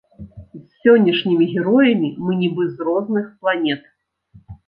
З 0.59 0.87
сённяшнімі 0.87 1.45
героямі 1.57 2.09
мы 2.23 2.31
нібы 2.41 2.63
з 2.71 2.77
розных 2.89 3.25
планет. 3.43 3.81